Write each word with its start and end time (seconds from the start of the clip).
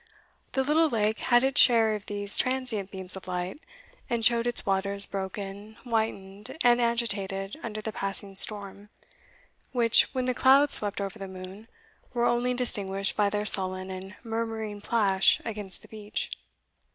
The 0.53 0.63
little 0.63 0.89
lake 0.89 1.19
had 1.19 1.43
its 1.43 1.61
share 1.61 1.93
of 1.93 2.07
these 2.07 2.35
transient 2.35 2.89
beams 2.89 3.15
of 3.15 3.27
light, 3.27 3.59
and 4.09 4.25
showed 4.25 4.47
its 4.47 4.65
waters 4.65 5.05
broken, 5.05 5.77
whitened, 5.83 6.57
and 6.63 6.81
agitated 6.81 7.55
under 7.61 7.81
the 7.81 7.91
passing 7.91 8.35
storm, 8.35 8.89
which, 9.73 10.05
when 10.11 10.25
the 10.25 10.33
clouds 10.33 10.73
swept 10.73 11.01
over 11.01 11.19
the 11.19 11.27
moon, 11.27 11.67
were 12.15 12.25
only 12.25 12.55
distinguished 12.55 13.15
by 13.15 13.29
their 13.29 13.45
sullen 13.45 13.91
and 13.91 14.15
murmuring 14.23 14.81
plash 14.81 15.39
against 15.45 15.83
the 15.83 15.87
beach. 15.87 16.31